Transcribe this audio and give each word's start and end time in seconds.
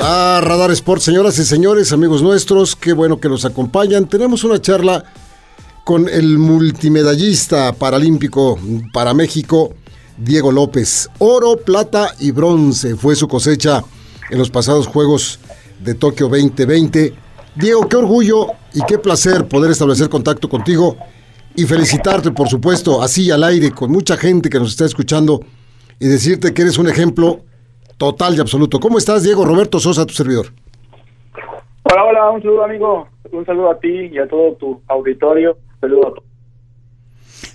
A 0.00 0.40
Radar 0.42 0.70
Sports, 0.70 1.04
señoras 1.04 1.38
y 1.38 1.44
señores, 1.44 1.92
amigos 1.92 2.22
nuestros, 2.22 2.74
qué 2.74 2.94
bueno 2.94 3.20
que 3.20 3.28
nos 3.28 3.44
acompañan. 3.44 4.08
Tenemos 4.08 4.42
una 4.42 4.58
charla 4.58 5.04
con 5.84 6.08
el 6.08 6.38
multimedallista 6.38 7.74
paralímpico 7.74 8.58
para 8.94 9.12
México, 9.12 9.74
Diego 10.16 10.50
López. 10.50 11.10
Oro, 11.18 11.58
plata 11.58 12.14
y 12.20 12.30
bronce 12.30 12.96
fue 12.96 13.16
su 13.16 13.28
cosecha 13.28 13.84
en 14.30 14.38
los 14.38 14.48
pasados 14.48 14.86
Juegos 14.86 15.40
de 15.80 15.94
Tokio 15.94 16.28
2020. 16.28 17.14
Diego, 17.54 17.86
qué 17.86 17.96
orgullo 17.96 18.52
y 18.72 18.80
qué 18.88 18.98
placer 18.98 19.46
poder 19.46 19.72
establecer 19.72 20.08
contacto 20.08 20.48
contigo 20.48 20.96
y 21.54 21.66
felicitarte, 21.66 22.30
por 22.30 22.48
supuesto, 22.48 23.02
así 23.02 23.30
al 23.30 23.44
aire, 23.44 23.72
con 23.72 23.92
mucha 23.92 24.16
gente 24.16 24.48
que 24.48 24.58
nos 24.58 24.70
está 24.70 24.86
escuchando 24.86 25.40
y 25.98 26.06
decirte 26.06 26.54
que 26.54 26.62
eres 26.62 26.78
un 26.78 26.88
ejemplo 26.88 27.42
total 27.96 28.36
y 28.36 28.40
absoluto. 28.40 28.80
¿Cómo 28.80 28.98
estás, 28.98 29.22
Diego? 29.22 29.44
Roberto 29.44 29.80
Sosa, 29.80 30.06
tu 30.06 30.14
servidor. 30.14 30.46
Hola, 31.82 32.04
hola, 32.04 32.30
un 32.30 32.42
saludo, 32.42 32.64
amigo. 32.64 33.08
Un 33.32 33.46
saludo 33.46 33.70
a 33.70 33.78
ti 33.78 33.88
y 34.12 34.18
a 34.18 34.28
todo 34.28 34.54
tu 34.54 34.80
auditorio. 34.88 35.58
Saludo 35.80 36.08
a 36.08 36.10
todos. 36.10 36.24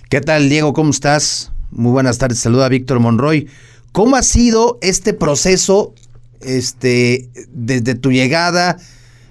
¿Qué 0.08 0.20
tal, 0.20 0.48
Diego? 0.48 0.72
¿Cómo 0.72 0.90
estás? 0.90 1.52
Muy 1.70 1.92
buenas 1.92 2.18
tardes. 2.18 2.38
Saluda 2.38 2.66
a 2.66 2.68
Víctor 2.68 3.00
Monroy. 3.00 3.48
¿Cómo 3.92 4.16
ha 4.16 4.22
sido 4.22 4.78
este 4.80 5.14
proceso 5.14 5.94
este, 6.40 7.28
desde 7.48 7.94
tu 7.94 8.10
llegada? 8.10 8.78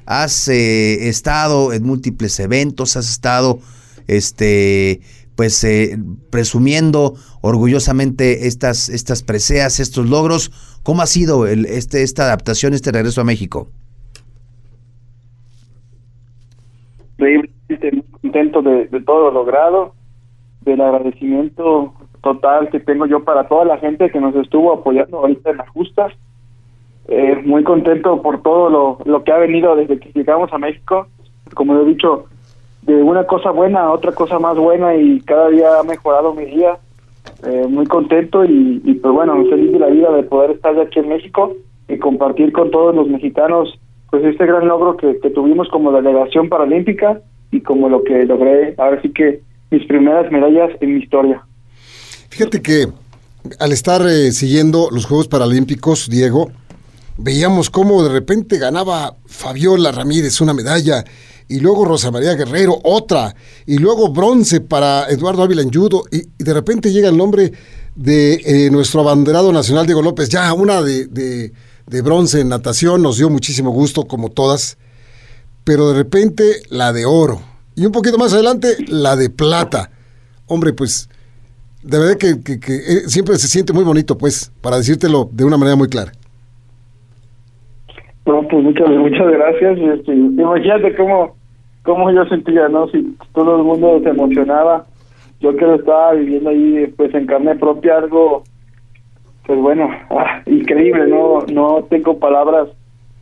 Has 0.06 0.48
eh, 0.48 1.08
estado 1.08 1.74
en 1.74 1.84
múltiples 1.84 2.40
eventos, 2.40 2.98
has 2.98 3.10
estado 3.10 3.60
este, 4.08 5.02
pues, 5.42 5.64
eh, 5.64 5.98
presumiendo 6.30 7.16
orgullosamente 7.42 8.46
estas, 8.46 8.90
estas 8.90 9.24
preseas, 9.24 9.80
estos 9.80 10.08
logros. 10.08 10.52
¿Cómo 10.84 11.02
ha 11.02 11.08
sido 11.08 11.48
el, 11.48 11.66
este, 11.66 12.04
esta 12.04 12.26
adaptación, 12.26 12.76
este 12.76 12.92
regreso 12.92 13.22
a 13.22 13.24
México? 13.24 13.68
Increíblemente 17.14 17.92
muy 17.92 18.04
contento 18.22 18.62
de, 18.62 18.86
de 18.86 19.02
todo 19.02 19.32
lo 19.32 19.32
logrado, 19.32 19.96
del 20.62 20.80
agradecimiento 20.80 21.92
total 22.22 22.70
que 22.70 22.80
tengo 22.80 23.08
yo 23.08 23.24
para 23.24 23.48
toda 23.48 23.66
la 23.66 23.80
gente 23.80 24.12
que 24.12 24.22
nos 24.22 24.36
estuvo 24.36 24.72
apoyando 24.74 25.18
ahorita 25.18 25.50
en 25.50 25.58
las 25.58 25.70
justas. 25.70 26.14
Eh, 27.08 27.42
muy 27.44 27.64
contento 27.64 28.22
por 28.22 28.44
todo 28.44 28.70
lo, 28.70 29.00
lo 29.06 29.24
que 29.24 29.32
ha 29.32 29.40
venido 29.40 29.76
desde 29.76 30.00
que 30.00 30.12
llegamos 30.14 30.54
a 30.54 30.60
México. 30.60 31.08
Como 31.56 31.82
he 31.82 31.86
dicho, 31.86 32.28
de 32.84 32.96
una 32.96 33.26
cosa 33.26 33.52
buena 33.52 33.82
a 33.82 33.92
otra 33.92 34.12
cosa 34.12 34.40
más 34.40 34.58
buena 34.58 34.96
y 34.96 35.22
cada 35.22 35.50
día 35.50 35.80
ha 35.80 35.84
mejorado 35.84 36.34
mi 36.34 36.46
día. 36.46 36.78
Eh, 37.44 37.68
muy 37.68 37.86
contento 37.86 38.46
y, 38.46 38.82
y, 38.84 38.94
pues 38.96 39.14
bueno, 39.14 39.34
feliz 39.50 39.72
de 39.72 39.80
la 39.80 39.88
vida 39.88 40.12
de 40.12 40.24
poder 40.24 40.52
estar 40.52 40.80
aquí 40.80 41.00
en 41.00 41.10
México 41.10 41.56
y 41.88 41.98
compartir 41.98 42.52
con 42.52 42.72
todos 42.72 42.96
los 42.96 43.08
mexicanos 43.08 43.80
pues 44.12 44.26
este 44.26 44.46
gran 44.46 44.68
logro 44.68 44.98
que, 44.98 45.20
que 45.20 45.30
tuvimos 45.30 45.70
como 45.70 45.92
delegación 45.92 46.50
paralímpica 46.50 47.22
y 47.50 47.62
como 47.62 47.90
lo 47.90 48.04
que 48.04 48.26
logré, 48.26 48.76
ahora 48.78 49.02
sí 49.02 49.10
que 49.10 49.42
mis 49.72 49.86
primeras 49.88 50.30
medallas 50.32 50.70
en 50.82 50.94
mi 50.94 51.00
historia. 51.00 51.42
Fíjate 52.30 52.62
que 52.62 52.88
al 53.60 53.72
estar 53.72 54.02
eh, 54.02 54.32
siguiendo 54.32 54.90
los 54.92 55.06
Juegos 55.06 55.28
Paralímpicos, 55.28 56.10
Diego, 56.10 56.52
veíamos 57.18 57.70
cómo 57.70 58.04
de 58.04 58.10
repente 58.10 58.58
ganaba 58.58 59.16
Fabiola 59.26 59.92
Ramírez 59.92 60.42
una 60.42 60.54
medalla 60.54 61.04
y 61.48 61.60
luego 61.60 61.86
Rosa 61.86 62.12
María 62.12 62.36
Guerrero 62.36 62.80
otra 62.84 63.36
y 63.66 63.78
luego 63.78 64.10
bronce 64.10 64.62
para 64.62 65.10
Eduardo 65.10 65.44
Ávila 65.44 65.62
en 65.62 65.72
y, 66.12 66.44
de 66.44 66.54
repente 66.54 66.92
llega 66.92 67.10
el 67.10 67.18
nombre 67.18 67.52
de 67.96 68.34
eh, 68.46 68.70
nuestro 68.72 69.02
abanderado 69.02 69.52
nacional 69.52 69.86
Diego 69.86 70.02
López, 70.02 70.30
ya 70.30 70.54
una 70.54 70.82
de, 70.82 71.08
de, 71.08 72.02
bronce 72.02 72.40
en 72.40 72.50
natación, 72.50 73.02
nos 73.02 73.18
dio 73.18 73.30
muchísimo 73.30 73.72
gusto 73.72 74.06
como 74.06 74.30
todas, 74.30 74.78
pero 75.66 75.90
de 75.90 75.96
repente 75.96 76.64
la 76.70 76.94
de 76.94 77.06
oro 77.06 77.42
y 77.76 77.86
un 77.86 77.92
poquito 77.92 78.18
más 78.18 78.32
adelante 78.34 78.78
la 78.88 79.18
de 79.18 79.30
plata. 79.30 79.92
Hombre, 80.48 80.72
pues 80.72 81.10
de 81.84 82.00
verdad 82.00 82.18
que, 82.18 82.42
que, 82.42 82.60
que 82.60 82.76
eh, 82.76 83.04
siempre 83.08 83.38
se 83.38 83.48
siente 83.48 83.74
muy 83.74 83.84
bonito, 83.84 84.18
pues, 84.18 84.52
para 84.62 84.78
decírtelo 84.78 85.30
de 85.32 85.44
una 85.44 85.58
manera 85.58 85.76
muy 85.76 85.90
clara. 85.90 86.14
No, 88.26 88.48
pues 88.48 88.64
muchas, 88.64 88.90
muchas 88.90 89.32
gracias. 89.32 89.80
Este, 89.80 90.14
imagínate 90.14 90.96
cómo, 90.96 91.36
cómo 91.84 92.12
yo 92.12 92.26
sentía, 92.26 92.68
¿no? 92.70 92.88
Si 92.90 93.16
todo 93.34 93.58
el 93.58 93.64
mundo 93.64 94.00
se 94.04 94.10
emocionaba, 94.10 94.86
yo 95.40 95.56
que 95.56 95.66
lo 95.66 95.76
estaba 95.76 96.14
viviendo 96.14 96.50
ahí, 96.50 96.94
pues 96.96 97.14
en 97.16 97.26
carne 97.26 97.56
propia, 97.56 97.98
algo, 97.98 98.44
pues 99.46 99.60
bueno, 99.60 99.90
ah, 100.12 100.42
increíble, 100.46 101.08
no, 101.08 101.40
no 101.52 101.84
tengo 101.90 102.20
palabras 102.20 102.70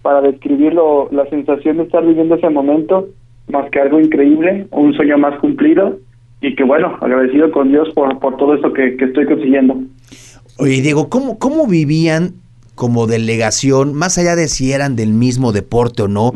para 0.02 0.22
describirlo, 0.22 1.08
la 1.12 1.26
sensación 1.30 1.78
de 1.78 1.84
estar 1.84 2.06
viviendo 2.06 2.36
ese 2.36 2.50
momento, 2.50 3.08
más 3.48 3.70
que 3.72 3.80
algo 3.80 4.00
increíble, 4.00 4.68
un 4.72 4.94
sueño 4.94 5.18
más 5.18 5.40
cumplido, 5.40 5.98
y 6.42 6.56
que 6.56 6.64
bueno, 6.64 6.98
agradecido 7.02 7.52
con 7.52 7.70
Dios 7.70 7.90
por, 7.94 8.20
por 8.20 8.38
todo 8.38 8.54
esto 8.54 8.72
que, 8.74 8.96
que 8.98 9.06
estoy 9.06 9.26
consiguiendo. 9.26 9.76
Oye, 10.58 10.82
Diego, 10.82 11.10
¿cómo, 11.10 11.40
¿cómo 11.40 11.68
vivían 11.68 12.34
como 12.80 13.08
delegación, 13.08 13.94
más 13.94 14.18
allá 14.18 14.38
de 14.38 14.48
si 14.48 14.72
eran 14.72 14.96
del 14.96 15.12
mismo 15.12 15.52
deporte 15.52 16.04
o 16.04 16.08
no, 16.08 16.34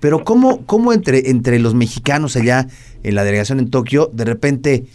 pero 0.00 0.24
cómo, 0.24 0.64
cómo 0.64 0.94
entre, 0.94 1.28
entre 1.28 1.58
los 1.58 1.74
mexicanos 1.74 2.36
allá 2.36 2.68
en 3.02 3.14
la 3.14 3.22
delegación 3.22 3.58
en 3.58 3.68
Tokio, 3.68 4.10
de 4.10 4.24
repente, 4.24 4.86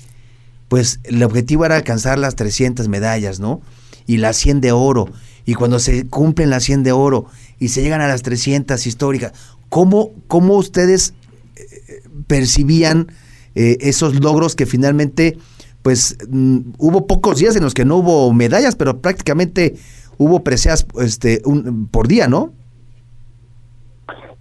pues 0.67 0.99
el 1.03 1.21
objetivo 1.21 1.63
era 1.63 1.75
alcanzar 1.75 2.17
las 2.17 2.35
300 2.35 2.87
medallas, 2.87 3.39
¿no? 3.39 3.61
Y 4.07 4.17
las 4.17 4.37
100 4.37 4.61
de 4.61 4.71
oro. 4.71 5.09
Y 5.45 5.53
cuando 5.53 5.77
se 5.77 6.07
cumplen 6.07 6.49
las 6.49 6.63
100 6.63 6.81
de 6.81 6.91
oro 6.91 7.27
y 7.59 7.67
se 7.67 7.83
llegan 7.83 8.01
a 8.01 8.07
las 8.07 8.23
300 8.23 8.87
históricas, 8.87 9.33
¿cómo, 9.69 10.09
cómo 10.27 10.55
ustedes 10.55 11.13
eh, 11.55 12.01
percibían 12.25 13.11
eh, 13.53 13.77
esos 13.81 14.19
logros 14.21 14.55
que 14.55 14.65
finalmente, 14.65 15.37
pues 15.83 16.17
mm, 16.27 16.61
hubo 16.79 17.05
pocos 17.05 17.37
días 17.37 17.55
en 17.55 17.61
los 17.61 17.75
que 17.75 17.85
no 17.85 17.97
hubo 17.97 18.33
medallas, 18.33 18.75
pero 18.75 18.99
prácticamente 19.01 19.75
hubo 20.19 20.43
preseas 20.43 20.85
este, 21.01 21.41
un, 21.45 21.87
por 21.91 22.07
día, 22.07 22.27
¿no? 22.27 22.51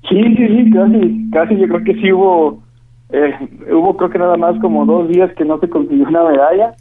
Sí, 0.08 0.22
sí, 0.36 0.48
sí, 0.48 0.70
casi, 0.70 1.30
casi 1.30 1.56
yo 1.56 1.68
creo 1.68 1.84
que 1.84 1.94
sí 1.94 2.12
hubo, 2.12 2.58
eh, 3.10 3.32
hubo 3.70 3.96
creo 3.96 4.10
que 4.10 4.18
nada 4.18 4.36
más 4.36 4.58
como 4.60 4.84
dos 4.84 5.08
días 5.08 5.32
que 5.34 5.44
no 5.44 5.58
se 5.60 5.68
consiguió 5.68 6.08
una 6.08 6.24
medalla, 6.24 6.74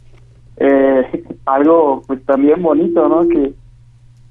eh, 0.56 1.24
algo 1.46 2.02
pues 2.06 2.24
también 2.24 2.62
bonito, 2.62 3.08
¿no? 3.08 3.28
Que, 3.28 3.52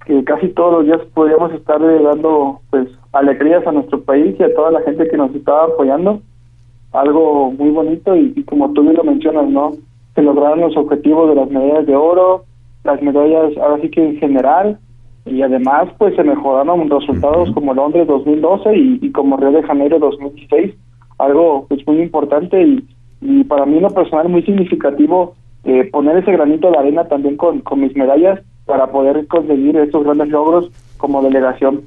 que 0.05 0.23
casi 0.25 0.49
todos 0.49 0.73
los 0.73 0.85
días 0.85 1.01
podíamos 1.13 1.53
estar 1.53 1.79
dando 1.79 2.59
pues 2.69 2.89
alegrías 3.13 3.65
a 3.65 3.71
nuestro 3.71 4.01
país 4.01 4.35
y 4.37 4.43
a 4.43 4.53
toda 4.53 4.71
la 4.71 4.81
gente 4.81 5.07
que 5.07 5.17
nos 5.17 5.33
estaba 5.33 5.65
apoyando, 5.65 6.21
algo 6.91 7.51
muy 7.51 7.69
bonito 7.69 8.15
y, 8.15 8.33
y 8.35 8.43
como 8.43 8.73
tú 8.73 8.81
bien 8.81 8.95
lo 8.95 9.03
mencionas, 9.03 9.47
¿no? 9.47 9.73
Se 10.15 10.21
lograron 10.21 10.59
los 10.59 10.75
objetivos 10.75 11.29
de 11.29 11.35
las 11.35 11.49
medallas 11.49 11.85
de 11.85 11.95
oro, 11.95 12.46
las 12.87 13.01
medallas 13.01 13.55
ahora 13.57 13.81
sí 13.81 13.89
que 13.89 14.03
en 14.03 14.17
general 14.17 14.79
y 15.25 15.41
además 15.41 15.89
pues 15.97 16.15
se 16.15 16.23
mejoraron 16.23 16.89
resultados 16.89 17.51
como 17.51 17.73
Londres 17.73 18.07
2012 18.07 18.75
y, 18.75 18.99
y 19.01 19.11
como 19.11 19.37
Río 19.37 19.51
de 19.51 19.63
Janeiro 19.63 19.99
2016 19.99 20.73
algo 21.19 21.65
pues 21.67 21.85
muy 21.85 22.01
importante 22.01 22.61
y, 22.61 22.87
y 23.21 23.43
para 23.43 23.65
mí 23.65 23.77
en 23.77 23.83
lo 23.83 23.89
personal 23.89 24.29
muy 24.29 24.43
significativo 24.43 25.35
eh, 25.63 25.89
poner 25.91 26.17
ese 26.17 26.31
granito 26.31 26.71
de 26.71 26.77
arena 26.77 27.07
también 27.07 27.35
con, 27.35 27.59
con 27.61 27.81
mis 27.81 27.95
medallas 27.95 28.39
para 28.65 28.91
poder 28.91 29.27
conseguir 29.27 29.75
estos 29.77 30.03
grandes 30.03 30.29
logros 30.29 30.69
como 30.97 31.21
delegación. 31.21 31.81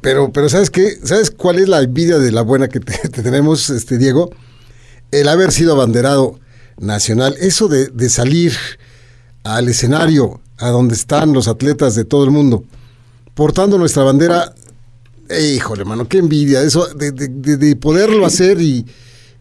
Pero, 0.00 0.30
pero 0.32 0.48
¿sabes 0.48 0.70
qué? 0.70 0.90
¿Sabes 1.02 1.30
cuál 1.30 1.58
es 1.58 1.68
la 1.68 1.80
envidia 1.82 2.18
de 2.18 2.32
la 2.32 2.42
buena 2.42 2.68
que 2.68 2.80
te, 2.80 3.08
te 3.08 3.22
tenemos, 3.22 3.70
este 3.70 3.98
Diego? 3.98 4.30
El 5.10 5.28
haber 5.28 5.52
sido 5.52 5.74
abanderado 5.74 6.38
nacional, 6.80 7.34
eso 7.40 7.68
de, 7.68 7.88
de 7.88 8.08
salir 8.08 8.52
al 9.44 9.68
escenario, 9.68 10.40
a 10.58 10.68
donde 10.68 10.94
están 10.94 11.32
los 11.32 11.48
atletas 11.48 11.94
de 11.94 12.04
todo 12.04 12.24
el 12.24 12.30
mundo, 12.30 12.62
portando 13.34 13.78
nuestra 13.78 14.04
bandera. 14.04 14.52
Eh, 15.28 15.54
híjole, 15.56 15.84
mano, 15.84 16.06
qué 16.06 16.18
envidia 16.18 16.62
eso 16.62 16.86
de, 16.94 17.12
de, 17.12 17.28
de, 17.28 17.56
de 17.56 17.76
poderlo 17.76 18.26
hacer 18.26 18.60
y, 18.60 18.84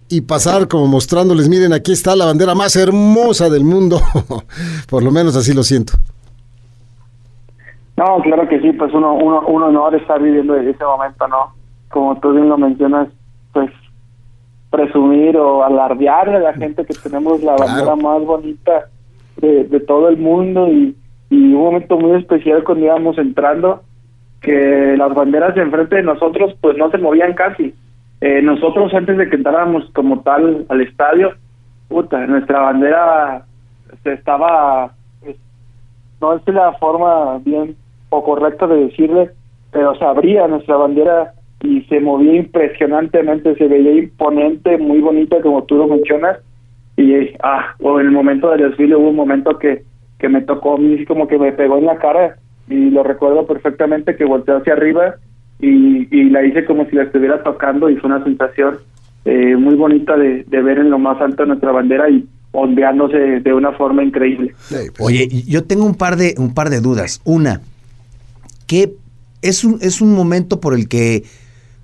y 0.10 0.22
pasar 0.22 0.68
como 0.68 0.88
mostrándoles, 0.88 1.48
miren, 1.48 1.74
aquí 1.74 1.92
está 1.92 2.16
la 2.16 2.26
bandera 2.26 2.54
más 2.54 2.76
hermosa 2.76 3.50
del 3.50 3.64
mundo. 3.64 4.00
Por 4.90 5.04
lo 5.04 5.12
menos 5.12 5.36
así 5.36 5.54
lo 5.54 5.64
siento. 5.64 5.94
No, 7.98 8.20
claro 8.22 8.48
que 8.48 8.60
sí, 8.62 8.74
pues 8.74 8.94
uno, 8.94 9.14
uno, 9.14 9.42
un 9.48 9.64
honor 9.64 9.96
estar 9.96 10.22
viviendo 10.22 10.56
ese 10.56 10.84
momento, 10.84 11.28
¿no? 11.28 11.54
Como 11.90 12.20
tú 12.20 12.32
bien 12.32 12.50
lo 12.50 12.58
mencionas, 12.58 13.10
pues 13.54 13.70
presumir 14.70 15.38
o 15.38 15.64
alardear 15.64 16.30
a 16.30 16.40
la 16.40 16.54
gente 16.54 16.86
que 16.86 16.94
tenemos 16.94 17.44
la 17.44 17.56
bandera 17.56 17.96
más 17.96 18.24
bonita 18.24 18.90
de, 19.42 19.80
todo 19.82 20.10
el 20.10 20.18
mundo 20.18 20.68
y, 20.68 20.96
un 21.30 21.54
momento 21.54 21.98
muy 21.98 22.20
especial 22.20 22.64
cuando 22.64 22.86
íbamos 22.86 23.18
entrando 23.18 23.82
que 24.42 24.96
las 24.98 25.14
banderas 25.14 25.56
de 25.56 25.62
enfrente 25.62 25.98
de 25.98 26.04
nosotros 26.04 26.56
pues 26.60 26.78
no 26.78 26.90
se 26.92 26.98
movían 26.98 27.34
casi. 27.34 27.74
Eh, 28.20 28.42
nosotros 28.42 28.94
antes 28.94 29.18
de 29.18 29.30
que 29.30 29.38
entráramos 29.38 29.90
como 29.94 30.22
tal 30.22 30.66
al 30.68 30.82
estadio, 30.82 31.34
puta, 31.88 32.26
nuestra 32.28 32.60
bandera 32.60 33.46
se 34.04 34.14
estaba, 34.14 34.94
pues, 35.22 35.38
no 36.20 36.36
es 36.36 36.42
la 36.48 36.74
forma 36.74 37.40
bien 37.46 37.76
o 38.10 38.24
correcta 38.24 38.68
de 38.68 38.88
decirle, 38.88 39.32
pero 39.72 39.96
se 39.96 40.04
abría 40.04 40.48
nuestra 40.48 40.76
bandera 40.76 41.34
y 41.62 41.82
se 41.84 42.00
movía 42.00 42.36
impresionantemente, 42.36 43.56
se 43.56 43.68
veía 43.68 43.94
imponente, 43.94 44.78
muy 44.78 45.00
bonita 45.00 45.42
como 45.42 45.64
tú 45.64 45.78
lo 45.78 45.88
mencionas. 45.88 46.40
Y 46.98 47.14
ah, 47.44 47.76
o 47.80 48.00
en 48.00 48.08
el 48.08 48.12
momento 48.12 48.50
del 48.52 48.70
desfile 48.70 48.96
hubo 48.96 49.10
un 49.10 49.16
momento 49.16 49.58
que, 49.58 49.84
que 50.20 50.30
me 50.30 50.42
tocó 50.42 50.76
a 50.76 50.78
mí 50.78 51.06
como 51.06 51.28
que 51.28 51.38
me 51.38 51.52
pegó 51.52 51.78
en 51.78 51.86
la 51.86 51.98
cara 51.98 52.38
y 52.68 52.90
lo 52.90 53.04
recuerdo 53.04 53.46
perfectamente 53.46 54.16
que 54.16 54.26
volteé 54.26 54.56
hacia 54.56 54.74
arriba 54.74 55.16
y, 55.60 56.08
y 56.16 56.30
la 56.30 56.44
hice 56.44 56.66
como 56.66 56.86
si 56.86 56.96
la 56.96 57.04
estuviera 57.04 57.44
tocando 57.44 57.90
y 57.90 57.96
fue 57.98 58.10
una 58.10 58.24
sensación 58.24 58.80
eh, 59.26 59.56
muy 59.56 59.76
bonita 59.76 60.18
de, 60.18 60.44
de 60.44 60.62
ver 60.62 60.80
en 60.80 60.90
lo 60.90 61.00
más 61.00 61.22
alto 61.22 61.46
nuestra 61.46 61.72
bandera 61.72 62.10
y 62.10 62.28
ondeándose 62.52 63.18
de 63.18 63.54
una 63.54 63.72
forma 63.74 64.04
increíble. 64.04 64.54
Oye, 65.00 65.28
yo 65.48 65.64
tengo 65.64 65.86
un 65.86 65.96
par 65.96 66.18
de 66.18 66.36
un 66.38 66.54
par 66.54 66.70
de 66.70 66.82
dudas. 66.82 67.22
Una, 67.24 67.62
que 68.68 68.94
es 69.42 69.64
un 69.64 69.80
es 69.82 70.02
un 70.02 70.14
momento 70.14 70.60
por 70.60 70.74
el 70.74 70.88
que 70.88 71.24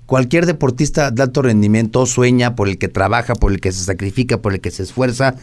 cualquier 0.08 0.46
deportista 0.46 1.10
de 1.10 1.22
alto 1.22 1.42
rendimiento 1.42 2.06
sueña, 2.06 2.56
por 2.56 2.66
el 2.66 2.78
que 2.78 2.88
trabaja, 2.88 3.34
por 3.34 3.52
el 3.52 3.60
que 3.60 3.72
se 3.72 3.84
sacrifica, 3.84 4.38
por 4.38 4.54
el 4.54 4.60
que 4.62 4.70
se 4.70 4.82
esfuerza, 4.82 5.34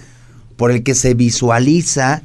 por 0.58 0.72
el 0.72 0.82
que 0.82 0.96
se 0.96 1.14
visualiza. 1.14 2.24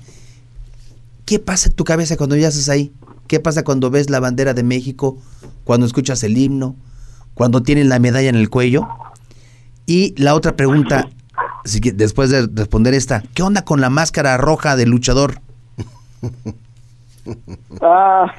¿Qué 1.27 1.39
pasa 1.39 1.69
en 1.69 1.75
tu 1.77 1.85
cabeza 1.85 2.17
cuando 2.17 2.37
ya 2.37 2.49
estás 2.49 2.71
ahí? 2.71 2.93
¿Qué 3.27 3.41
pasa 3.41 3.63
cuando 3.63 3.91
ves 3.91 4.09
la 4.09 4.21
bandera 4.21 4.55
de 4.55 4.63
México? 4.63 5.19
Cuando 5.65 5.85
escuchas 5.85 6.23
el 6.25 6.39
himno, 6.39 6.77
cuando 7.35 7.63
tienen 7.63 7.91
la 7.91 7.99
medalla 7.99 8.31
en 8.31 8.37
el 8.37 8.49
cuello. 8.49 8.89
Y 9.85 10.15
la 10.17 10.35
otra 10.35 10.57
pregunta, 10.57 11.11
después 11.93 12.31
de 12.31 12.49
responder 12.55 12.95
esta, 12.95 13.23
¿qué 13.35 13.43
onda 13.43 13.67
con 13.67 13.83
la 13.83 13.91
máscara 13.91 14.39
roja 14.39 14.77
del 14.77 14.89
luchador? 14.89 15.43
Ah, 17.83 18.33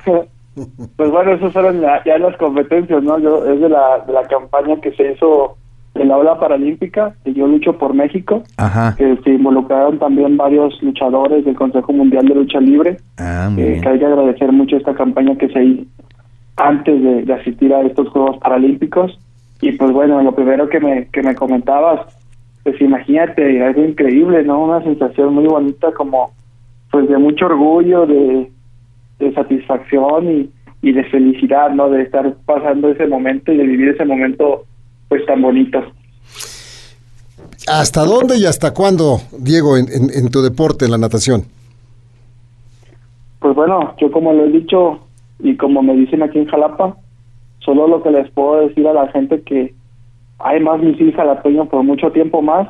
pues 0.96 1.12
bueno, 1.12 1.32
esas 1.34 1.54
fueron 1.54 1.82
ya, 1.82 2.04
ya 2.04 2.18
las 2.18 2.36
competencias, 2.38 3.04
¿no? 3.04 3.18
Yo, 3.20 3.46
es 3.52 3.60
de 3.60 3.70
la, 3.70 4.00
de 4.06 4.14
la 4.14 4.24
campaña 4.24 4.76
que 4.82 4.92
se 4.94 5.12
hizo 5.14 5.56
en 5.96 6.08
la 6.08 6.18
ola 6.18 6.40
paralímpica, 6.40 7.14
que 7.24 7.34
yo 7.34 7.48
lucho 7.48 7.78
por 7.78 7.94
México, 7.94 8.44
Ajá. 8.58 8.96
que 8.98 9.18
se 9.24 9.32
involucraron 9.32 10.00
también 10.00 10.38
varios 10.38 10.82
luchadores 10.82 11.44
del 11.44 11.56
Consejo 11.56 11.92
Mundial 11.92 12.26
de 12.28 12.36
Lucha 12.36 12.60
Libre, 12.60 12.98
Ah, 13.18 13.54
eh, 13.58 13.80
que 13.82 13.90
hay 13.90 14.00
que 14.00 14.06
agradecer 14.06 14.52
mucho 14.52 14.78
esta 14.78 14.94
campaña 14.94 15.36
que 15.38 15.50
se 15.50 15.64
hizo 15.64 15.86
antes 16.58 17.02
de, 17.02 17.24
de 17.24 17.34
asistir 17.34 17.74
a 17.74 17.82
estos 17.82 18.10
Juegos 18.10 18.38
Paralímpicos. 18.38 19.20
Y 19.62 19.74
pues 19.74 19.92
bueno, 19.92 20.22
lo 20.22 20.34
primero 20.34 20.70
que 20.70 20.80
me, 20.80 21.08
que 21.08 21.22
me 21.22 21.36
comentabas, 21.36 22.02
pues 22.64 22.80
imagínate, 22.82 23.64
algo 23.64 23.84
increíble, 23.84 24.44
¿no? 24.44 24.64
Una 24.64 24.82
sensación 24.84 25.34
muy 25.34 25.46
bonita 25.46 25.92
como 25.94 26.32
pues 26.92 27.08
de 27.08 27.18
mucho 27.18 27.46
orgullo, 27.46 28.06
de, 28.06 28.52
de 29.22 29.34
satisfacción 29.34 30.32
y, 30.32 30.50
y 30.82 30.92
de 30.92 31.04
felicidad, 31.06 31.70
¿no? 31.72 31.90
De 31.90 32.02
estar 32.04 32.36
pasando 32.46 32.90
ese 32.90 33.08
momento 33.08 33.52
y 33.52 33.58
de 33.58 33.64
vivir 33.64 33.90
ese 33.90 34.06
momento 34.06 34.66
pues 35.10 35.26
tan 35.26 35.42
bonito. 35.42 35.82
¿Hasta 37.68 38.04
dónde 38.06 38.38
y 38.38 38.46
hasta 38.46 38.74
cuándo, 38.74 39.20
Diego, 39.38 39.78
en, 39.78 39.86
en- 39.92 40.10
en 40.14 40.30
tu 40.32 40.42
deporte, 40.42 40.86
en 40.86 40.92
la 40.92 40.98
natación? 40.98 41.44
Pues 43.40 43.56
bueno, 43.56 43.94
yo 44.00 44.12
como 44.12 44.34
lo 44.34 44.46
he 44.46 44.50
dicho 44.52 45.00
y 45.40 45.56
como 45.58 45.82
me 45.82 45.96
dicen 45.96 46.22
aquí 46.24 46.40
en 46.40 46.48
Jalapa, 46.48 46.98
solo 47.60 47.88
lo 47.88 48.04
que 48.04 48.12
les 48.12 48.30
puedo 48.32 48.68
decir 48.68 48.88
a 48.88 48.94
la 48.94 49.08
gente 49.10 49.42
que 49.42 49.74
hay 50.40 50.60
más 50.60 50.80
misil 50.82 51.14
jalapeño 51.16 51.66
por 51.70 51.84
mucho 51.84 52.12
tiempo 52.12 52.42
más, 52.42 52.68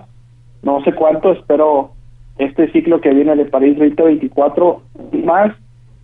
no 0.63 0.81
sé 0.83 0.94
cuánto, 0.94 1.31
espero 1.31 1.92
este 2.38 2.71
ciclo 2.71 3.01
que 3.01 3.13
viene 3.13 3.36
de 3.36 3.45
París 3.45 3.77
2024 3.77 4.81
más 5.25 5.54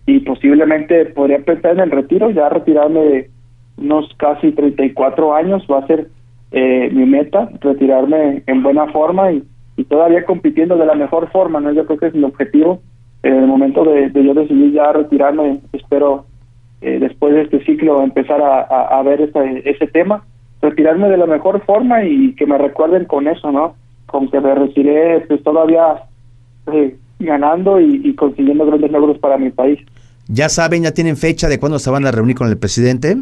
y 0.08 0.20
posiblemente 0.20 1.04
podría 1.04 1.38
pensar 1.40 1.72
en 1.72 1.80
el 1.80 1.90
retiro, 1.90 2.30
ya 2.30 2.48
retirarme 2.48 3.00
de 3.00 3.30
unos 3.76 4.10
casi 4.16 4.52
34 4.52 5.34
años, 5.34 5.66
va 5.70 5.80
a 5.80 5.86
ser 5.86 6.08
eh, 6.50 6.88
mi 6.90 7.04
meta, 7.04 7.50
retirarme 7.60 8.42
en 8.46 8.62
buena 8.62 8.86
forma 8.86 9.32
y, 9.32 9.44
todavía 9.86 10.24
compitiendo 10.24 10.78
de 10.78 10.86
la 10.86 10.94
mejor 10.94 11.30
forma, 11.30 11.60
¿no? 11.60 11.72
Yo 11.72 11.84
creo 11.84 11.98
que 11.98 12.06
es 12.06 12.14
el 12.14 12.24
objetivo. 12.24 12.80
En 13.22 13.34
el 13.34 13.46
momento 13.46 13.84
de, 13.84 14.10
yo 14.12 14.32
decidir 14.32 14.72
ya 14.72 14.92
retirarme, 14.92 15.60
espero 15.72 16.24
eh, 16.80 16.98
después 16.98 17.34
de 17.34 17.42
este 17.42 17.62
ciclo 17.64 18.02
empezar 18.02 18.40
a, 18.42 19.02
ver 19.02 19.20
ese, 19.20 19.62
ese 19.66 19.86
tema, 19.88 20.24
retirarme 20.62 21.10
de 21.10 21.18
la 21.18 21.26
mejor 21.26 21.62
forma 21.66 22.02
y 22.02 22.34
que 22.34 22.46
me 22.46 22.56
recuerden 22.56 23.04
con 23.04 23.28
eso, 23.28 23.52
¿no? 23.52 23.74
Con 24.06 24.30
que 24.30 24.40
me 24.40 24.54
retiré 24.54 25.20
pues 25.28 25.42
todavía 25.44 26.02
eh, 26.72 26.96
ganando 27.20 27.78
y 27.78 28.14
consiguiendo 28.14 28.64
grandes 28.64 28.90
logros 28.90 29.18
para 29.18 29.36
mi 29.36 29.50
país. 29.50 29.78
¿Ya 30.28 30.50
saben, 30.50 30.82
ya 30.82 30.92
tienen 30.92 31.16
fecha 31.16 31.48
de 31.48 31.58
cuándo 31.58 31.78
se 31.78 31.90
van 31.90 32.06
a 32.06 32.10
reunir 32.10 32.36
con 32.36 32.48
el 32.48 32.58
presidente? 32.58 33.16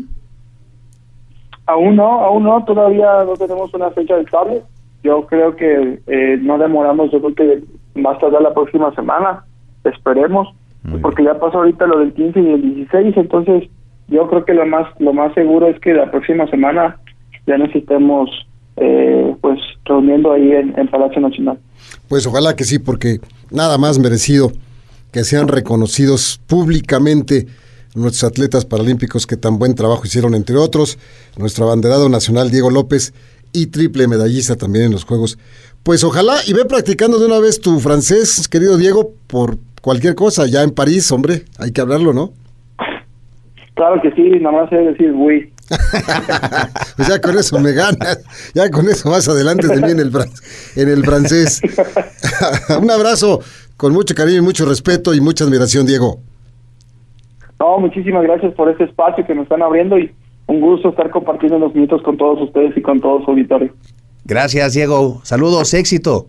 Aún 1.66 1.96
no, 1.96 2.20
aún 2.20 2.42
no, 2.44 2.64
todavía 2.64 3.24
no 3.24 3.34
tenemos 3.34 3.72
una 3.74 3.90
fecha 3.90 4.18
estable. 4.18 4.62
Yo 5.04 5.24
creo 5.26 5.54
que 5.54 6.00
eh, 6.06 6.38
no 6.42 6.58
demoramos, 6.58 7.12
yo 7.12 7.20
creo 7.20 7.34
que 7.34 7.64
más 8.00 8.18
tarde 8.18 8.38
la 8.40 8.52
próxima 8.52 8.92
semana, 8.94 9.44
esperemos, 9.84 10.48
Muy 10.82 11.00
porque 11.00 11.22
ya 11.22 11.38
pasó 11.38 11.58
ahorita 11.58 11.86
lo 11.86 12.00
del 12.00 12.12
15 12.12 12.40
y 12.40 12.50
el 12.50 12.74
16, 12.74 13.16
entonces 13.16 13.70
yo 14.08 14.28
creo 14.28 14.44
que 14.44 14.54
lo 14.54 14.66
más 14.66 14.86
lo 14.98 15.12
más 15.12 15.32
seguro 15.34 15.68
es 15.68 15.78
que 15.80 15.94
la 15.94 16.10
próxima 16.10 16.48
semana 16.48 16.98
ya 17.46 17.56
nos 17.56 17.72
estemos 17.74 18.30
eh, 18.76 19.34
pues 19.40 19.60
reuniendo 19.84 20.32
ahí 20.32 20.50
en, 20.52 20.76
en 20.76 20.88
Palacio 20.88 21.20
Nacional. 21.20 21.58
Pues 22.08 22.26
ojalá 22.26 22.56
que 22.56 22.64
sí, 22.64 22.80
porque 22.80 23.20
nada 23.50 23.78
más 23.78 23.98
merecido 23.98 24.50
que 25.16 25.24
sean 25.24 25.48
reconocidos 25.48 26.38
públicamente 26.46 27.46
nuestros 27.94 28.30
atletas 28.30 28.66
paralímpicos 28.66 29.26
que 29.26 29.38
tan 29.38 29.58
buen 29.58 29.74
trabajo 29.74 30.02
hicieron, 30.04 30.34
entre 30.34 30.56
otros, 30.56 30.98
nuestro 31.38 31.64
abanderado 31.64 32.10
nacional 32.10 32.50
Diego 32.50 32.68
López 32.68 33.14
y 33.50 33.68
triple 33.68 34.08
medallista 34.08 34.56
también 34.56 34.84
en 34.84 34.92
los 34.92 35.04
Juegos. 35.04 35.38
Pues 35.82 36.04
ojalá 36.04 36.34
y 36.46 36.52
ve 36.52 36.66
practicando 36.66 37.18
de 37.18 37.24
una 37.24 37.38
vez 37.38 37.62
tu 37.62 37.80
francés, 37.80 38.46
querido 38.46 38.76
Diego, 38.76 39.14
por 39.26 39.56
cualquier 39.80 40.14
cosa, 40.14 40.44
ya 40.46 40.62
en 40.62 40.72
París, 40.72 41.10
hombre, 41.10 41.44
hay 41.58 41.72
que 41.72 41.80
hablarlo, 41.80 42.12
¿no? 42.12 42.34
Claro 43.72 44.02
que 44.02 44.12
sí, 44.12 44.38
nada 44.38 44.54
más 44.54 44.68
sé 44.68 44.76
decir 44.76 45.12
oui. 45.12 45.50
Pues 46.96 47.08
ya 47.08 47.20
con 47.20 47.36
eso 47.36 47.58
me 47.58 47.72
ganas, 47.72 48.24
ya 48.54 48.70
con 48.70 48.88
eso 48.88 49.10
más 49.10 49.28
adelante 49.28 49.68
de 49.68 49.82
mí 49.82 49.90
en 49.90 50.00
el, 50.00 50.12
en 50.76 50.88
el 50.88 51.04
francés. 51.04 51.60
Un 52.80 52.90
abrazo 52.90 53.40
con 53.76 53.92
mucho 53.92 54.14
cariño 54.14 54.38
y 54.38 54.40
mucho 54.40 54.64
respeto 54.64 55.12
y 55.12 55.20
mucha 55.20 55.44
admiración, 55.44 55.86
Diego. 55.86 56.20
No, 57.60 57.78
muchísimas 57.78 58.22
gracias 58.22 58.54
por 58.54 58.70
este 58.70 58.84
espacio 58.84 59.26
que 59.26 59.34
nos 59.34 59.44
están 59.44 59.62
abriendo 59.62 59.98
y 59.98 60.10
un 60.46 60.60
gusto 60.60 60.90
estar 60.90 61.10
compartiendo 61.10 61.58
los 61.58 61.74
minutos 61.74 62.02
con 62.02 62.16
todos 62.16 62.40
ustedes 62.40 62.76
y 62.76 62.82
con 62.82 63.00
todo 63.00 63.22
su 63.24 63.30
auditorio. 63.30 63.72
Gracias, 64.24 64.74
Diego. 64.74 65.20
Saludos, 65.22 65.74
éxito. 65.74 66.26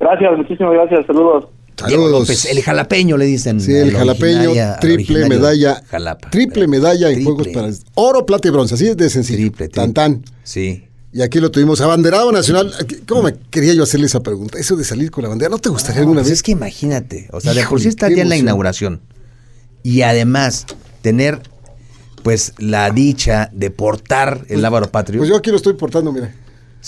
Gracias, 0.00 0.36
muchísimas 0.36 0.72
gracias, 0.72 1.06
saludos. 1.06 1.48
Diego 1.86 2.04
Saludos. 2.04 2.20
López, 2.28 2.44
el 2.46 2.62
jalapeño 2.62 3.16
le 3.16 3.26
dicen. 3.26 3.60
Sí, 3.60 3.72
el 3.74 3.90
al 3.90 3.96
jalapeño, 3.96 4.50
triple 4.80 5.28
medalla. 5.28 5.82
Jalapa. 5.88 6.30
triple 6.30 6.66
medalla 6.66 7.08
en 7.08 7.14
Triple. 7.14 7.34
Juegos 7.34 7.48
para 7.48 7.70
oro, 7.94 8.26
plata 8.26 8.48
y 8.48 8.50
bronce, 8.50 8.74
así 8.74 8.86
es 8.88 8.96
de 8.96 9.08
sencillo. 9.10 9.38
Triple, 9.38 9.68
triple. 9.68 9.82
Tan 9.82 9.94
tan. 9.94 10.24
Sí. 10.42 10.84
Y 11.12 11.22
aquí 11.22 11.40
lo 11.40 11.50
tuvimos, 11.50 11.80
abanderado 11.80 12.30
nacional. 12.32 12.72
¿Cómo 13.06 13.22
me 13.22 13.34
quería 13.50 13.72
yo 13.74 13.82
hacerle 13.82 14.06
esa 14.06 14.20
pregunta? 14.20 14.58
Eso 14.58 14.76
de 14.76 14.84
salir 14.84 15.10
con 15.10 15.22
la 15.22 15.28
bandera, 15.28 15.50
¿no 15.50 15.58
te 15.58 15.68
gustaría 15.68 16.00
alguna 16.00 16.20
Pues 16.20 16.28
vez? 16.28 16.38
es 16.38 16.42
que 16.42 16.52
imagínate, 16.52 17.28
o 17.32 17.40
sea, 17.40 17.54
de 17.54 17.64
por 17.64 17.80
sí 17.80 17.90
ya 17.98 18.06
en 18.08 18.28
la 18.28 18.36
inauguración. 18.36 19.00
Y 19.82 20.02
además, 20.02 20.66
tener 21.00 21.40
pues 22.22 22.52
la 22.58 22.90
dicha 22.90 23.48
de 23.54 23.70
portar 23.70 24.44
el 24.48 24.60
lábaro 24.60 24.90
patrio. 24.90 25.18
Pues 25.20 25.30
yo 25.30 25.36
aquí 25.36 25.50
lo 25.50 25.56
estoy 25.56 25.74
portando, 25.74 26.12
mira, 26.12 26.34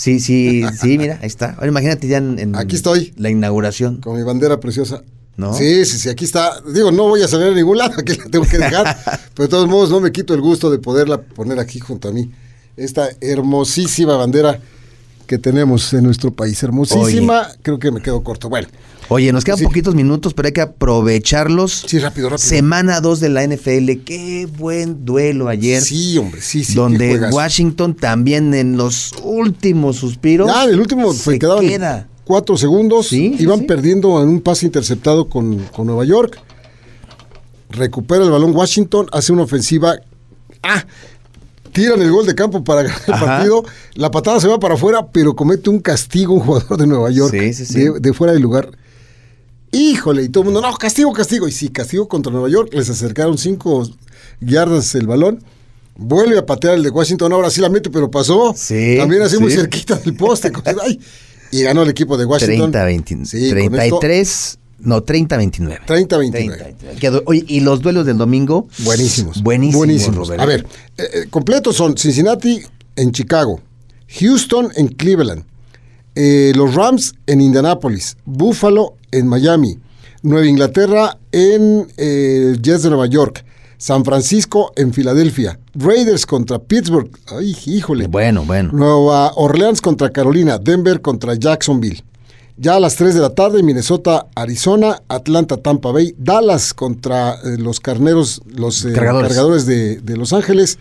Sí, 0.01 0.19
sí, 0.19 0.63
sí, 0.81 0.97
mira, 0.97 1.19
ahí 1.21 1.27
está. 1.27 1.51
Ahora 1.51 1.67
imagínate 1.67 2.07
ya 2.07 2.17
en, 2.17 2.39
en 2.39 2.55
Aquí 2.55 2.75
estoy. 2.75 3.13
la 3.17 3.29
inauguración. 3.29 3.97
con 3.97 4.17
mi 4.17 4.23
bandera 4.23 4.59
preciosa. 4.59 5.03
¿No? 5.37 5.53
Sí, 5.53 5.85
sí, 5.85 5.99
sí, 5.99 6.09
aquí 6.09 6.25
está. 6.25 6.59
Digo, 6.73 6.91
no 6.91 7.03
voy 7.03 7.21
a 7.21 7.27
salir 7.27 7.49
a 7.49 7.55
ningún 7.55 7.77
lado, 7.77 7.93
aquí 7.99 8.15
la 8.15 8.23
tengo 8.25 8.45
que 8.45 8.57
dejar. 8.57 8.97
pero 9.35 9.45
de 9.45 9.47
todos 9.47 9.67
modos, 9.67 9.91
no 9.91 9.99
me 9.99 10.11
quito 10.11 10.33
el 10.33 10.41
gusto 10.41 10.71
de 10.71 10.79
poderla 10.79 11.21
poner 11.21 11.59
aquí 11.59 11.79
junto 11.79 12.09
a 12.09 12.13
mí. 12.13 12.31
Esta 12.77 13.09
hermosísima 13.21 14.15
bandera 14.17 14.59
que 15.27 15.37
tenemos 15.37 15.93
en 15.93 16.05
nuestro 16.05 16.31
país. 16.31 16.63
Hermosísima, 16.63 17.49
creo 17.61 17.77
que 17.77 17.91
me 17.91 18.01
quedo 18.01 18.23
corto. 18.23 18.49
Bueno, 18.49 18.69
Oye, 19.13 19.33
nos 19.33 19.43
quedan 19.43 19.57
Sí. 19.57 19.65
poquitos 19.65 19.93
minutos, 19.93 20.33
pero 20.33 20.47
hay 20.47 20.53
que 20.53 20.61
aprovecharlos. 20.61 21.83
sí, 21.85 21.99
rápido, 21.99 22.29
rápido. 22.29 22.47
Semana 22.47 23.01
2 23.01 23.19
de 23.19 23.27
la 23.27 23.43
NFL. 23.43 24.03
Qué 24.05 24.47
buen 24.57 25.03
duelo 25.03 25.49
ayer. 25.49 25.81
Sí, 25.81 26.17
hombre, 26.17 26.39
sí, 26.41 26.63
sí. 26.63 26.75
donde. 26.75 27.19
Washington 27.29 27.93
también 27.93 28.53
en 28.53 28.77
los 28.77 29.11
últimos 29.23 29.97
suspiros. 29.97 30.49
En 30.63 30.69
el 30.69 30.79
último 30.79 31.11
se 31.11 31.33
se 31.33 31.39
quedaban 31.39 31.67
queda. 31.67 32.07
cuatro 32.23 32.55
segundos. 32.55 33.07
Sí, 33.07 33.35
iban 33.37 33.59
sí. 33.59 33.65
perdiendo 33.65 34.21
en 34.23 34.29
un 34.29 34.39
pase 34.39 34.65
interceptado 34.65 35.27
con, 35.27 35.57
con 35.73 35.87
Nueva 35.87 36.05
York. 36.05 36.39
Recupera 37.69 38.23
el 38.23 38.31
balón 38.31 38.55
Washington, 38.55 39.07
hace 39.11 39.33
una 39.33 39.43
ofensiva. 39.43 39.95
¡Ah! 40.63 40.85
Tiran 41.73 42.01
el 42.01 42.11
gol 42.11 42.25
de 42.25 42.35
campo 42.35 42.63
para 42.63 42.83
ganar 42.83 43.01
el 43.07 43.13
Ajá. 43.13 43.25
partido. 43.25 43.63
La 43.95 44.09
patada 44.11 44.39
se 44.39 44.47
va 44.47 44.59
para 44.59 44.75
afuera, 44.75 45.07
pero 45.11 45.35
comete 45.35 45.69
un 45.69 45.79
castigo 45.79 46.33
un 46.33 46.39
jugador 46.41 46.77
de 46.77 46.87
Nueva 46.87 47.09
York. 47.11 47.33
Sí, 47.37 47.53
sí, 47.53 47.65
sí. 47.65 47.79
De, 47.79 47.99
de 47.99 48.13
fuera 48.13 48.31
del 48.33 48.41
lugar. 48.41 48.69
Híjole, 49.71 50.23
y 50.23 50.29
todo 50.29 50.43
el 50.43 50.51
mundo, 50.51 50.61
no, 50.61 50.75
castigo, 50.77 51.13
castigo. 51.13 51.47
Y 51.47 51.51
sí, 51.51 51.69
castigo 51.69 52.07
contra 52.07 52.31
Nueva 52.31 52.49
York. 52.49 52.73
Les 52.73 52.89
acercaron 52.89 53.37
cinco 53.37 53.89
yardas 54.41 54.93
el 54.95 55.07
balón. 55.07 55.43
Vuelve 55.95 56.37
a 56.37 56.45
patear 56.45 56.75
el 56.75 56.83
de 56.83 56.89
Washington. 56.89 57.31
Ahora 57.31 57.49
sí 57.49 57.61
la 57.61 57.69
mete, 57.69 57.89
pero 57.89 58.09
pasó. 58.09 58.53
Sí, 58.55 58.95
También 58.97 59.21
así 59.21 59.37
muy 59.37 59.51
cerquita 59.51 59.95
del 59.95 60.15
poste. 60.15 60.51
Ay, 60.83 60.99
y 61.51 61.63
ganó 61.63 61.83
el 61.83 61.89
equipo 61.89 62.17
de 62.17 62.25
Washington. 62.25 62.71
30, 62.71 62.83
20, 62.85 63.25
Sí, 63.25 63.49
con 63.49 63.57
esto, 63.75 63.99
33, 63.99 64.59
no, 64.79 65.03
30, 65.03 65.37
29. 65.37 65.81
30, 65.85 66.17
29. 66.17 66.75
Quedó- 66.99 67.23
Oye, 67.25 67.43
y 67.47 67.59
los 67.59 67.81
duelos 67.81 68.05
del 68.05 68.17
domingo. 68.17 68.67
Buenísimos. 68.79 69.43
Buenísimos. 69.43 69.77
Buenísimos. 69.77 70.29
A 70.31 70.45
ver, 70.45 70.65
eh, 70.97 71.03
eh, 71.13 71.25
completos 71.29 71.75
son 71.75 71.97
Cincinnati 71.97 72.61
en 72.95 73.11
Chicago, 73.11 73.61
Houston 74.19 74.71
en 74.75 74.87
Cleveland, 74.87 75.43
eh, 76.15 76.51
los 76.55 76.75
Rams 76.75 77.13
en 77.27 77.41
Indianapolis, 77.41 78.17
Buffalo 78.25 78.95
en 79.11 79.27
Miami, 79.27 79.79
Nueva 80.23 80.45
Inglaterra 80.47 81.17
en 81.31 81.87
eh, 81.97 82.55
Jets 82.61 82.83
de 82.83 82.89
Nueva 82.89 83.07
York, 83.07 83.45
San 83.77 84.05
Francisco 84.05 84.71
en 84.75 84.93
Filadelfia, 84.93 85.59
Raiders 85.73 86.25
contra 86.25 86.59
Pittsburgh, 86.59 87.09
ay, 87.27 87.55
híjole. 87.65 88.07
Bueno, 88.07 88.43
bueno. 88.45 88.71
Nueva 88.73 89.31
Orleans 89.35 89.81
contra 89.81 90.11
Carolina, 90.11 90.57
Denver 90.59 91.01
contra 91.01 91.33
Jacksonville. 91.35 92.03
Ya 92.57 92.75
a 92.75 92.79
las 92.79 92.95
3 92.95 93.15
de 93.15 93.21
la 93.21 93.31
tarde, 93.31 93.63
Minnesota, 93.63 94.27
Arizona, 94.35 95.01
Atlanta, 95.07 95.57
Tampa 95.57 95.91
Bay, 95.91 96.13
Dallas 96.19 96.75
contra 96.75 97.33
eh, 97.33 97.57
los 97.57 97.79
carneros, 97.79 98.41
los 98.45 98.85
eh, 98.85 98.93
Cargadores. 98.93 99.29
cargadores 99.29 99.65
de, 99.65 99.95
de 99.95 100.17
Los 100.17 100.31
Ángeles, 100.31 100.77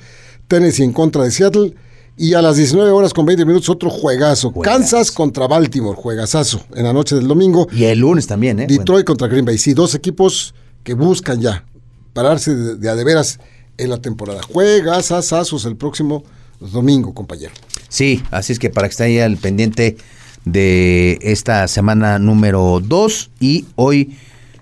Tennessee 0.46 0.82
en 0.84 0.92
contra 0.92 1.22
de 1.24 1.30
Seattle. 1.30 1.74
Y 2.22 2.34
a 2.34 2.42
las 2.42 2.58
19 2.58 2.90
horas 2.90 3.14
con 3.14 3.24
20 3.24 3.46
minutos, 3.46 3.70
otro 3.70 3.88
juegazo. 3.88 4.52
Kansas 4.52 5.10
contra 5.10 5.46
Baltimore, 5.46 5.96
juegazazo 5.96 6.62
en 6.76 6.84
la 6.84 6.92
noche 6.92 7.14
del 7.14 7.26
domingo. 7.26 7.66
Y 7.72 7.84
el 7.84 8.00
lunes 8.00 8.26
también, 8.26 8.60
¿eh? 8.60 8.66
Detroit 8.68 9.06
contra 9.06 9.26
Green 9.26 9.46
Bay. 9.46 9.56
Sí, 9.56 9.72
dos 9.72 9.94
equipos 9.94 10.54
que 10.84 10.92
buscan 10.92 11.40
ya 11.40 11.64
pararse 12.12 12.54
de, 12.54 12.76
de 12.76 12.90
a 12.90 12.94
de 12.94 13.04
veras 13.04 13.40
en 13.78 13.88
la 13.88 14.02
temporada. 14.02 14.42
Juegas 14.42 15.12
asazos 15.12 15.64
el 15.64 15.76
próximo 15.76 16.22
domingo, 16.60 17.14
compañero. 17.14 17.52
Sí, 17.88 18.22
así 18.30 18.52
es 18.52 18.58
que 18.58 18.68
para 18.68 18.86
que 18.86 18.90
esté 18.90 19.04
ahí 19.04 19.18
al 19.18 19.38
pendiente 19.38 19.96
de 20.44 21.18
esta 21.22 21.68
semana 21.68 22.18
número 22.18 22.82
2 22.84 23.30
y 23.40 23.64
hoy 23.76 24.18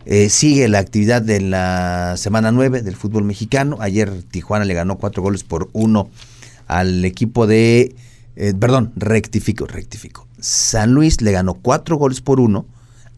eh, 0.07 0.29
sigue 0.29 0.69
la 0.69 0.79
actividad 0.79 1.23
de 1.23 1.41
la 1.41 2.15
semana 2.19 2.53
9 2.53 2.83
del 2.83 2.95
fútbol 2.95 3.25
mexicano. 3.25 3.79
Ayer 3.81 4.23
Tijuana 4.31 4.65
le 4.65 4.75
ganó 4.75 4.97
cuatro 4.97 5.25
goles 5.25 5.43
por 5.43 5.69
uno 5.73 6.09
al 6.69 7.05
equipo 7.05 7.47
de, 7.47 7.97
eh, 8.37 8.55
perdón, 8.59 8.93
rectifico, 8.95 9.67
rectifico. 9.67 10.29
San 10.41 10.93
Luis 10.93 11.21
le 11.21 11.33
ganó 11.33 11.55
cuatro 11.55 11.97
goles 11.97 12.21
por 12.21 12.39
uno 12.39 12.67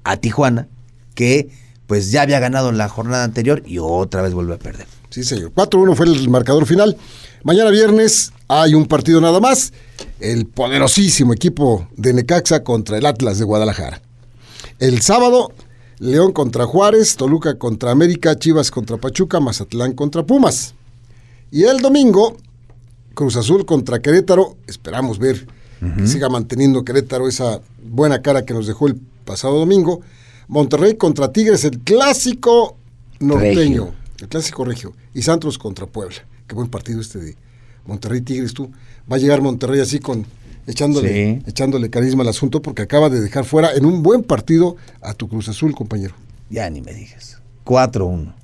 a 0.05 0.17
Tijuana, 0.17 0.69
que 1.15 1.51
pues 1.87 2.11
ya 2.13 2.23
había 2.23 2.41
ganado 2.41 2.71
en 2.71 2.79
la 2.79 2.89
jornada 2.89 3.25
anterior 3.25 3.63
y 3.67 3.79
otra 3.79 4.23
vez 4.23 4.33
vuelve 4.33 4.55
a 4.55 4.59
perder. 4.59 4.87
Sí, 5.11 5.25
señor. 5.25 5.53
4-1 5.53 5.97
fue 5.97 6.07
el 6.07 6.29
marcador 6.29 6.65
final. 6.65 6.97
Mañana 7.43 7.71
viernes 7.71 8.33
hay 8.47 8.75
un 8.75 8.87
partido 8.87 9.21
nada 9.21 9.41
más. 9.41 9.73
El 10.21 10.47
poderosísimo 10.47 11.33
equipo 11.33 11.89
de 11.97 12.13
Necaxa 12.13 12.63
contra 12.63 12.97
el 12.97 13.07
Atlas 13.07 13.39
de 13.39 13.45
Guadalajara. 13.45 14.01
El 14.79 15.03
sábado, 15.03 15.53
León 15.99 16.33
contra 16.33 16.65
Juárez, 16.65 17.17
Toluca 17.17 17.59
contra 17.59 17.91
América, 17.91 18.39
Chivas 18.39 18.71
contra 18.71 18.97
Pachuca, 18.97 19.41
Mazatlán 19.41 19.93
contra 19.95 20.25
Pumas. 20.25 20.75
Y 21.51 21.65
el 21.65 21.81
domingo, 21.81 22.37
Cruz 23.15 23.37
Azul 23.37 23.65
contra 23.67 24.01
Querétaro. 24.01 24.57
Esperamos 24.67 25.19
ver 25.19 25.47
que 25.97 26.07
siga 26.07 26.29
manteniendo 26.29 26.85
Querétaro 26.85 27.27
esa 27.29 27.61
buena 27.83 28.21
cara 28.21 28.45
que 28.45 28.53
nos 28.53 28.67
dejó 28.67 28.87
el 28.87 28.97
pasado 29.25 29.59
domingo. 29.59 30.01
Monterrey 30.49 30.97
contra 30.97 31.33
Tigres, 31.33 31.65
el 31.65 31.79
clásico 31.81 32.77
norteño. 33.19 33.85
Regio. 33.85 33.95
El 34.21 34.29
clásico 34.29 34.65
regio. 34.65 34.93
Y 35.15 35.23
Santos 35.23 35.57
contra 35.59 35.87
Puebla. 35.87 36.17
Qué 36.47 36.55
buen 36.55 36.69
partido 36.69 37.01
este 37.01 37.19
de 37.19 37.37
Monterrey 37.87 38.21
Tigres, 38.21 38.53
tú. 38.53 38.71
Va 39.11 39.17
a 39.17 39.19
llegar 39.19 39.41
Monterrey 39.41 39.81
así 39.81 39.99
con 40.01 40.27
echándole, 40.67 41.39
Sí. 41.39 41.43
echándole 41.47 41.89
carisma 41.89 42.23
al 42.23 42.29
asunto 42.29 42.61
porque 42.61 42.83
acaba 42.83 43.09
de 43.09 43.21
dejar 43.21 43.45
fuera 43.45 43.73
en 43.75 43.85
un 43.87 44.03
buen 44.03 44.23
partido 44.23 44.77
a 45.01 45.15
tu 45.15 45.29
Cruz 45.29 45.49
Azul, 45.49 45.75
compañero. 45.75 46.15
Ya 46.51 46.69
ni 46.69 46.81
me 46.83 46.93
digas. 46.93 47.39
4-1. 47.65 48.35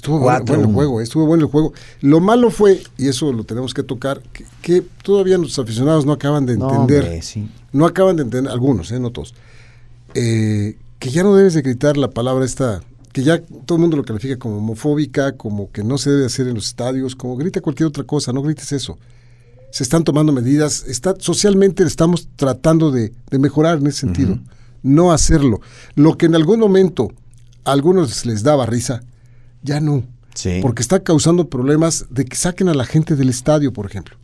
Estuvo 0.00 0.18
bueno, 0.18 0.54
el 0.54 0.72
juego, 0.72 1.00
eh, 1.00 1.04
estuvo 1.04 1.26
bueno 1.26 1.44
el 1.44 1.50
juego. 1.50 1.74
Lo 2.00 2.20
malo 2.20 2.50
fue, 2.50 2.82
y 2.96 3.08
eso 3.08 3.34
lo 3.34 3.44
tenemos 3.44 3.74
que 3.74 3.82
tocar, 3.82 4.22
que, 4.32 4.46
que 4.62 4.80
todavía 5.02 5.36
nuestros 5.36 5.62
aficionados 5.62 6.06
no 6.06 6.12
acaban 6.12 6.46
de 6.46 6.56
No, 6.56 6.70
entender, 6.70 7.02
hombre, 7.04 7.20
sí. 7.20 7.50
no 7.72 7.84
acaban 7.84 8.16
de 8.16 8.22
entender, 8.22 8.50
algunos, 8.50 8.90
eh, 8.92 8.98
no 8.98 9.10
todos, 9.10 9.34
eh, 10.14 10.78
que 10.98 11.10
ya 11.10 11.22
no 11.22 11.36
debes 11.36 11.52
de 11.52 11.60
gritar 11.60 11.98
la 11.98 12.08
palabra 12.08 12.46
esta, 12.46 12.80
que 13.12 13.22
ya 13.22 13.42
todo 13.66 13.76
el 13.76 13.82
mundo 13.82 13.98
lo 13.98 14.02
califica 14.04 14.38
como 14.38 14.56
homofóbica, 14.56 15.32
como 15.36 15.70
que 15.70 15.84
no 15.84 15.98
se 15.98 16.08
debe 16.08 16.24
hacer 16.24 16.48
en 16.48 16.54
los 16.54 16.68
estadios, 16.68 17.14
como 17.14 17.36
grita 17.36 17.60
cualquier 17.60 17.88
otra 17.88 18.04
cosa, 18.04 18.32
no 18.32 18.40
grites 18.40 18.72
eso. 18.72 18.98
Se 19.70 19.82
están 19.82 20.02
tomando 20.02 20.32
medidas, 20.32 20.82
está, 20.88 21.14
socialmente 21.18 21.82
estamos 21.82 22.26
tratando 22.36 22.90
de, 22.90 23.12
de 23.30 23.38
mejorar 23.38 23.76
en 23.76 23.86
ese 23.86 24.00
sentido, 24.00 24.38
no 24.82 25.12
hacerlo. 25.12 25.60
Lo 25.94 26.16
que 26.16 26.24
en 26.24 26.34
algún 26.36 26.58
momento 26.58 27.12
a 27.64 27.72
algunos 27.72 28.24
les 28.24 28.42
daba 28.42 28.64
risa, 28.64 29.02
ya 29.62 29.80
no. 29.80 30.04
Sí. 30.34 30.60
Porque 30.62 30.82
está 30.82 31.02
causando 31.02 31.48
problemas 31.48 32.06
de 32.10 32.24
que 32.24 32.36
saquen 32.36 32.68
a 32.68 32.74
la 32.74 32.84
gente 32.84 33.16
del 33.16 33.28
estadio, 33.28 33.72
por 33.72 33.86
ejemplo. 33.86 34.16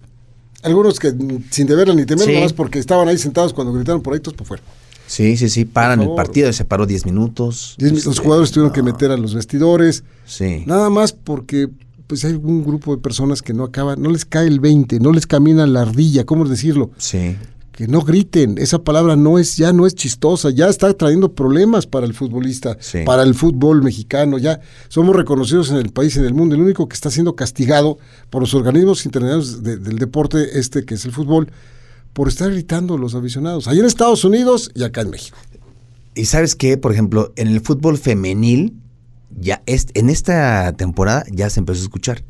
Algunos 0.62 0.98
que 0.98 1.12
sin 1.50 1.66
deberla 1.66 1.94
ni 1.94 2.06
temer, 2.06 2.24
Sí. 2.26 2.32
nada 2.32 2.44
más 2.44 2.52
porque 2.52 2.78
estaban 2.78 3.08
ahí 3.08 3.18
sentados 3.18 3.52
cuando 3.52 3.72
gritaron 3.72 4.02
por 4.02 4.14
ahí, 4.14 4.20
todos 4.20 4.36
por 4.36 4.46
fuera. 4.46 4.62
Sí, 5.06 5.36
sí, 5.36 5.48
sí, 5.48 5.64
paran 5.64 6.00
el 6.02 6.14
partido, 6.16 6.52
se 6.52 6.64
paró 6.64 6.84
10 6.86 7.06
minutos. 7.06 7.76
Diez- 7.78 7.92
los 7.92 8.06
Este, 8.06 8.22
jugadores 8.22 8.50
tuvieron 8.50 8.72
que 8.72 8.82
meter 8.82 9.10
a 9.12 9.16
los 9.16 9.34
vestidores. 9.34 10.02
Sí. 10.24 10.64
Nada 10.66 10.90
más 10.90 11.12
porque 11.12 11.68
pues 12.08 12.24
hay 12.24 12.34
un 12.34 12.64
grupo 12.64 12.94
de 12.94 13.02
personas 13.02 13.42
que 13.42 13.52
no 13.52 13.64
acaban, 13.64 14.00
no 14.00 14.10
les 14.10 14.24
cae 14.24 14.46
el 14.46 14.60
20, 14.60 15.00
no 15.00 15.12
les 15.12 15.26
camina 15.26 15.66
la 15.66 15.82
ardilla, 15.82 16.24
¿cómo 16.24 16.44
decirlo? 16.44 16.90
Sí. 16.98 17.36
Que 17.76 17.86
no 17.86 18.00
griten, 18.00 18.56
esa 18.58 18.82
palabra 18.82 19.16
no 19.16 19.38
es, 19.38 19.56
ya 19.58 19.70
no 19.72 19.86
es 19.86 19.94
chistosa, 19.94 20.48
ya 20.50 20.66
está 20.68 20.92
trayendo 20.94 21.34
problemas 21.34 21.86
para 21.86 22.06
el 22.06 22.14
futbolista, 22.14 22.76
Sí. 22.80 23.00
para 23.04 23.22
el 23.22 23.34
fútbol 23.34 23.82
mexicano, 23.82 24.38
ya 24.38 24.60
somos 24.88 25.14
reconocidos 25.14 25.70
en 25.70 25.76
el 25.76 25.90
país 25.90 26.16
y 26.16 26.20
en 26.20 26.24
el 26.24 26.32
mundo. 26.34 26.54
El 26.54 26.62
único 26.62 26.88
que 26.88 26.94
está 26.94 27.10
siendo 27.10 27.36
castigado 27.36 27.98
por 28.30 28.40
los 28.40 28.54
organismos 28.54 29.04
internacionales 29.04 29.62
de- 29.62 29.76
del 29.76 29.98
deporte 29.98 30.58
este 30.58 30.84
que 30.86 30.94
es 30.94 31.04
el 31.04 31.12
fútbol, 31.12 31.50
por 32.14 32.28
estar 32.28 32.50
gritando 32.50 32.96
los 32.96 33.14
aficionados, 33.14 33.68
allá 33.68 33.80
en 33.80 33.86
Estados 33.86 34.24
Unidos 34.24 34.70
y 34.74 34.82
acá 34.82 35.02
en 35.02 35.10
México. 35.10 35.36
Y 36.14 36.24
sabes 36.24 36.54
qué, 36.56 36.78
por 36.78 36.92
ejemplo, 36.92 37.34
en 37.36 37.48
el 37.48 37.60
fútbol 37.60 37.98
femenil, 37.98 38.72
ya 39.38 39.62
es, 39.66 39.88
en 39.92 40.08
esta 40.08 40.72
temporada 40.78 41.24
ya 41.30 41.50
se 41.50 41.60
empezó 41.60 41.80
a 41.80 41.82
escuchar. 41.82 42.24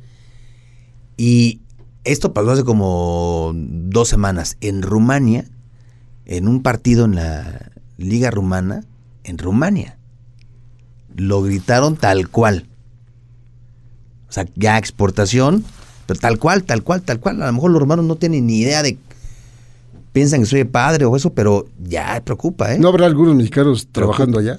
Y 1.17 1.61
esto 2.07 2.33
pasó 2.33 2.53
hace 2.53 2.65
como 2.65 3.53
dos 3.55 4.09
semanas. 4.09 4.57
En 4.61 4.83
Rumania, 4.83 5.45
en 6.25 6.49
un 6.49 6.63
partido 6.63 7.05
en 7.05 7.17
la 7.17 7.73
Liga 7.99 8.31
Rumana, 8.31 8.85
en 9.25 9.39
Rumania, 9.39 9.99
lo 11.15 11.43
gritaron 11.43 11.97
tal 11.97 12.29
cual. 12.29 12.67
O 14.29 14.33
sea, 14.33 14.47
ya 14.55 14.79
exportación, 14.79 15.65
pero 16.07 16.21
tal 16.21 16.39
cual, 16.39 16.63
tal 16.63 16.83
cual, 16.83 17.03
tal 17.03 17.19
cual. 17.19 17.43
A 17.43 17.47
lo 17.47 17.53
mejor 17.53 17.73
los 17.73 17.81
rumanos 17.81 18.05
no 18.05 18.17
tienen 18.17 18.47
ni 18.47 18.61
idea 18.61 18.83
de... 18.83 18.99
Piensan 20.13 20.41
que 20.41 20.47
soy 20.47 20.65
padre 20.65 21.05
o 21.05 21.15
eso, 21.15 21.35
pero 21.35 21.67
ya 21.83 22.23
preocupa, 22.25 22.73
¿eh? 22.73 22.79
¿No 22.79 22.89
habrá 22.89 23.07
algunos 23.07 23.35
mexicanos 23.35 23.89
trabajando 23.93 24.39
allá? 24.39 24.59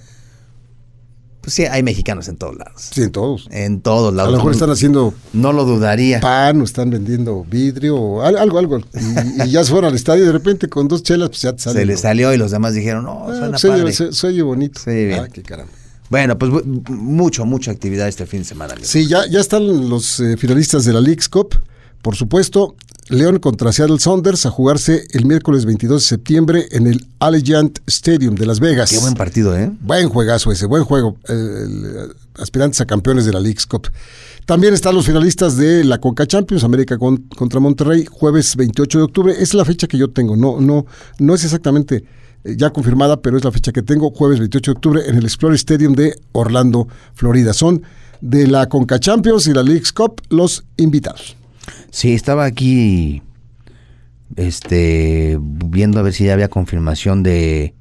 Pues 1.48 1.56
sí, 1.56 1.64
hay 1.64 1.82
mexicanos 1.82 2.28
en 2.28 2.36
todos 2.36 2.58
lados. 2.58 2.90
Sí, 2.92 3.04
en 3.04 3.12
todos. 3.14 3.48
En 3.52 3.80
todos 3.80 4.12
A 4.12 4.16
lados. 4.18 4.32
lo 4.34 4.38
mejor 4.40 4.52
están 4.52 4.70
haciendo 4.70 5.14
no 5.32 5.54
lo 5.54 5.64
dudaría. 5.64 6.20
pan 6.20 6.60
o 6.60 6.66
están 6.66 6.90
vendiendo 6.90 7.46
vidrio 7.46 7.96
o 7.96 8.22
al- 8.22 8.38
algo, 8.38 8.60
algo. 8.60 8.80
Y, 8.80 9.44
y 9.44 9.52
ya 9.52 9.64
se 9.64 9.72
fueron 9.72 9.92
al 9.92 9.96
estadio 9.96 10.24
y 10.24 10.26
de 10.28 10.34
repente 10.34 10.68
con 10.68 10.90
dos 10.90 11.04
chelas 11.04 11.30
pues 11.30 11.44
ya 11.44 11.54
te 11.54 11.60
salen. 11.60 11.80
Se 11.84 11.86
le 11.86 11.94
¿no? 11.94 12.00
salió 12.00 12.34
y 12.34 12.38
los 12.38 12.52
demás 12.52 12.74
dijeron, 12.74 13.06
no, 13.06 13.28
Ah, 13.30 13.58
suena 13.58 13.76
oye- 13.78 13.84
padre. 13.84 13.94
se- 13.94 14.12
se 14.12 14.28
oye 14.28 14.42
bonito. 14.42 14.78
Sí, 14.84 14.92
bien. 15.06 15.22
Ah, 15.22 15.30
qué 15.32 15.42
caramba. 15.42 15.72
Bueno, 16.10 16.38
pues 16.38 16.52
mucho, 16.90 17.46
mucha 17.46 17.72
actividad 17.72 18.10
este 18.10 18.26
fin 18.26 18.40
de 18.42 18.46
semana. 18.46 18.74
amigo. 18.74 18.86
Sí, 18.86 19.08
ya, 19.08 19.26
ya 19.28 19.40
están 19.40 19.90
los 19.90 20.20
eh, 20.20 20.36
finalistas 20.36 20.84
de 20.84 20.92
la 20.92 21.00
League's 21.00 21.30
Cup. 21.30 21.56
Por 22.02 22.18
supuesto, 22.18 22.76
León 23.10 23.40
contra 23.40 23.72
Seattle 23.72 24.00
Saunders 24.00 24.46
a 24.46 24.50
jugarse 24.52 25.06
el 25.12 25.26
miércoles 25.26 25.66
22 25.66 26.02
de 26.02 26.08
septiembre 26.08 26.68
en 26.72 26.88
el 26.88 27.06
Allegiant 27.20 27.80
Stadium 27.88 28.36
de 28.36 28.46
Las 28.46 28.60
Vegas. 28.60 28.90
Qué 28.92 29.00
buen 29.00 29.14
partido, 29.14 29.58
¿eh? 29.58 29.72
Buen 29.82 30.10
juegazo 30.10 30.52
ese, 30.52 30.66
buen 30.66 30.84
juego. 30.84 31.18
eh, 31.30 32.08
aspirantes 32.38 32.82
a 32.82 32.86
campeones 32.86 33.26
de 33.26 33.34
la 33.34 33.40
League's 33.40 33.66
Cup. 33.66 33.88
También 34.46 34.74
están 34.74 34.94
los 34.94 35.06
finalistas 35.08 35.58
de 35.58 35.84
la 35.84 36.00
Conca 36.00 36.28
Champions, 36.28 36.64
América 36.64 36.98
con- 36.98 37.18
contra 37.36 37.60
Monterrey, 37.60 38.06
jueves 38.10 38.56
28 38.56 38.98
de 39.00 39.04
octubre. 39.06 39.34
Es 39.40 39.54
la 39.56 39.66
fecha 39.66 39.88
que 39.88 39.98
yo 39.98 40.10
tengo, 40.12 40.36
no, 40.36 40.60
no, 40.62 40.86
no 41.20 41.34
es 41.34 41.44
exactamente 41.46 42.04
eh, 42.44 42.56
ya 42.56 42.70
confirmada, 42.70 43.22
pero 43.22 43.38
es 43.38 43.44
la 43.44 43.52
fecha 43.52 43.72
que 43.72 43.82
tengo, 43.82 44.12
jueves 44.12 44.38
28 44.40 44.72
de 44.72 44.76
octubre, 44.76 45.02
en 45.10 45.16
el 45.16 45.24
Explorer 45.24 45.56
Stadium 45.56 45.94
de 45.96 46.14
Orlando, 46.34 46.88
Florida. 47.16 47.54
Son 47.54 47.82
de 48.22 48.46
la 48.48 48.68
Conca 48.70 49.00
Champions 49.00 49.48
y 49.48 49.54
la 49.54 49.64
League's 49.64 49.92
Cup 49.94 50.22
los 50.30 50.64
invitados. 50.78 51.36
Sí, 51.92 52.14
estaba 52.14 52.46
aquí 52.46 53.22
este 54.36 55.38
viendo 55.42 56.00
a 56.00 56.04
ver 56.04 56.14
si 56.14 56.26
ya 56.26 56.34
había 56.34 56.50
confirmación 56.50 57.24
de, 57.24 57.74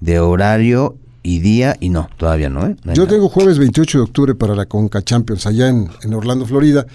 de 0.00 0.20
horario 0.20 0.96
y 1.22 1.38
día 1.38 1.76
y 1.80 1.90
no, 1.90 2.08
todavía 2.16 2.48
no, 2.48 2.66
¿eh? 2.66 2.76
No 2.84 2.94
Yo 2.94 3.02
nada. 3.04 3.14
tengo 3.14 3.28
jueves 3.28 3.58
28 3.58 3.98
de 3.98 4.04
octubre 4.04 4.34
para 4.34 4.54
la 4.56 4.66
Conca 4.66 5.02
Champions 5.02 5.46
allá 5.46 5.68
en, 5.68 5.88
en 6.02 6.14
Orlando, 6.14 6.46
Florida. 6.46 6.86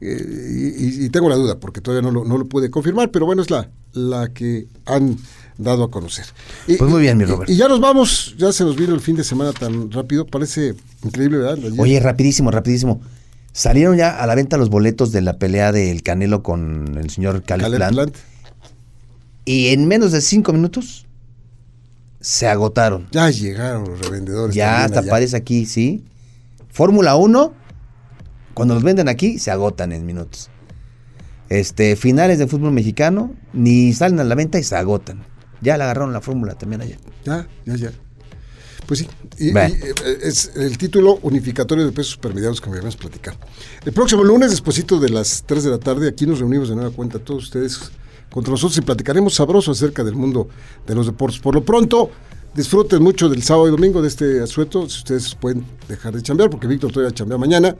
eh, 0.00 0.74
y, 0.78 1.04
y 1.06 1.08
tengo 1.10 1.28
la 1.28 1.36
duda 1.36 1.58
porque 1.58 1.80
todavía 1.80 2.02
no 2.08 2.12
lo, 2.12 2.24
no 2.24 2.38
lo 2.38 2.46
pude 2.46 2.70
confirmar, 2.70 3.10
pero 3.10 3.26
bueno, 3.26 3.42
es 3.42 3.50
la, 3.50 3.68
la 3.92 4.28
que 4.28 4.66
han 4.86 5.16
dado 5.58 5.84
a 5.84 5.90
conocer. 5.90 6.26
Y- 6.68 6.76
Pues 6.76 6.88
muy 6.90 7.00
bien, 7.00 7.16
mi 7.18 7.24
y- 7.24 7.26
Robert. 7.26 7.50
Y, 7.50 7.56
ya 7.56 7.66
nos 7.66 7.80
vamos, 7.80 8.34
ya 8.38 8.52
se 8.52 8.62
nos 8.64 8.76
vino 8.76 8.94
el 8.94 9.00
fin 9.00 9.16
de 9.16 9.24
semana 9.24 9.52
tan 9.52 9.90
rápido, 9.90 10.24
parece 10.26 10.74
increíble, 11.02 11.38
¿verdad? 11.38 11.58
Ayer- 11.64 11.80
Oye, 11.80 11.98
rapidísimo, 12.00 12.50
rapidísimo. 12.52 13.00
Salieron 13.54 13.96
ya 13.96 14.20
a 14.20 14.26
la 14.26 14.34
venta 14.34 14.56
los 14.56 14.68
boletos 14.68 15.12
de 15.12 15.22
la 15.22 15.38
pelea 15.38 15.70
del 15.70 16.02
Canelo 16.02 16.42
con 16.42 16.98
el 16.98 17.08
señor 17.08 17.44
Caleb, 17.44 17.66
Caleb 17.66 17.78
Plant, 17.78 17.94
Plant. 17.94 18.16
y 19.44 19.68
en 19.68 19.86
menos 19.86 20.10
de 20.10 20.20
cinco 20.20 20.52
minutos 20.52 21.06
se 22.20 22.48
agotaron. 22.48 23.06
Ya 23.12 23.30
llegaron 23.30 23.88
los 23.88 24.00
revendedores. 24.00 24.56
Ya 24.56 24.82
hasta 24.82 24.98
allá. 25.00 25.08
aparece 25.08 25.36
aquí, 25.36 25.66
¿sí? 25.66 26.02
Fórmula 26.68 27.14
1, 27.14 27.54
cuando 28.54 28.74
los 28.74 28.82
venden 28.82 29.08
aquí, 29.08 29.38
se 29.38 29.52
agotan 29.52 29.92
en 29.92 30.04
minutos. 30.04 30.50
Este, 31.48 31.94
finales 31.94 32.40
de 32.40 32.48
fútbol 32.48 32.72
mexicano, 32.72 33.34
ni 33.52 33.92
salen 33.92 34.18
a 34.18 34.24
la 34.24 34.34
venta 34.34 34.58
y 34.58 34.64
se 34.64 34.74
agotan. 34.74 35.22
Ya 35.60 35.76
le 35.76 35.84
agarraron 35.84 36.12
la 36.12 36.20
fórmula 36.20 36.54
también 36.54 36.80
ayer. 36.80 36.98
Ya, 37.24 37.46
ya, 37.66 37.76
ya. 37.76 37.92
Pues 38.86 39.00
sí, 39.00 39.08
y, 39.38 39.56
eh, 39.56 39.94
es 40.22 40.52
el 40.56 40.76
título 40.76 41.18
unificatorio 41.22 41.86
de 41.86 41.92
pesos 41.92 42.12
supermedianos 42.12 42.60
que 42.60 42.68
habíamos 42.68 42.96
platicado. 42.96 43.38
El 43.84 43.92
próximo 43.92 44.22
lunes, 44.22 44.50
despuesito 44.50 45.00
de 45.00 45.08
las 45.08 45.42
3 45.46 45.64
de 45.64 45.70
la 45.70 45.78
tarde, 45.78 46.08
aquí 46.08 46.26
nos 46.26 46.38
reunimos 46.38 46.68
de 46.68 46.76
nueva 46.76 46.90
cuenta 46.90 47.18
todos 47.18 47.44
ustedes 47.44 47.90
contra 48.30 48.50
nosotros 48.50 48.76
y 48.78 48.82
platicaremos 48.82 49.34
sabroso 49.34 49.70
acerca 49.70 50.04
del 50.04 50.16
mundo 50.16 50.48
de 50.86 50.94
los 50.94 51.06
deportes. 51.06 51.40
Por 51.40 51.54
lo 51.54 51.64
pronto, 51.64 52.10
disfruten 52.54 53.02
mucho 53.02 53.28
del 53.28 53.42
sábado 53.42 53.68
y 53.68 53.70
domingo 53.70 54.02
de 54.02 54.08
este 54.08 54.42
asueto, 54.42 54.88
si 54.88 54.98
ustedes 54.98 55.34
pueden 55.34 55.64
dejar 55.88 56.14
de 56.14 56.22
chambear, 56.22 56.50
porque 56.50 56.66
Víctor 56.66 56.92
todavía 56.92 57.14
chambea 57.14 57.38
mañana, 57.38 57.74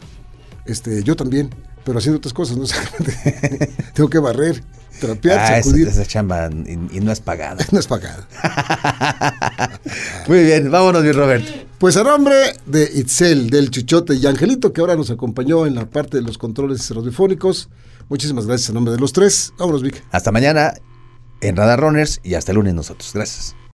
este, 0.66 1.02
yo 1.02 1.16
también, 1.16 1.54
pero 1.85 1.99
haciendo 1.99 2.18
otras 2.18 2.33
cosas, 2.33 2.56
¿no? 2.56 2.64
Tengo 3.94 4.09
que 4.09 4.18
barrer, 4.18 4.62
trapear, 5.00 5.38
Ah, 5.38 5.62
sacudir. 5.62 5.88
esa 5.88 6.04
chamba 6.06 6.49
y, 6.50 6.97
y 6.97 7.00
no 7.00 7.12
es 7.12 7.21
pagada. 7.21 7.64
No 7.73 7.78
es 7.78 7.87
pagado. 7.87 8.25
Muy 10.28 10.44
bien, 10.44 10.71
vámonos, 10.71 11.02
mi 11.02 11.12
Robert. 11.12 11.44
Pues 11.78 11.97
a 11.97 12.02
nombre 12.04 12.35
de 12.66 12.90
Itzel, 12.94 13.50
del 13.50 13.71
Chuchote 13.71 14.14
y 14.14 14.26
Angelito, 14.26 14.73
que 14.73 14.80
ahora 14.80 14.97
nos 14.97 15.11
acompañó 15.11 15.66
en 15.66 15.75
la 15.75 15.87
parte 15.90 16.16
de 16.16 16.23
los 16.23 16.38
controles 16.38 16.88
radiofónicos, 16.90 17.68
muchísimas 18.09 18.47
gracias 18.47 18.71
a 18.71 18.73
nombre 18.73 18.92
de 18.94 19.00
los 19.00 19.12
tres. 19.12 19.52
Vámonos, 19.59 19.83
Vic. 19.83 20.02
Hasta 20.11 20.33
mañana 20.33 20.73
en 21.42 21.56
Radar 21.56 21.80
Runners 21.80 22.21
y 22.23 22.35
hasta 22.35 22.52
el 22.52 22.56
lunes 22.56 22.73
nosotros. 22.75 23.11
Gracias. 23.12 23.54